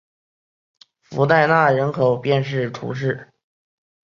[1.03, 3.27] 弗代纳人口变化图示